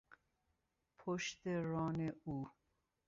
پشت 0.99 1.47
ران 1.47 2.11
او 2.23 2.47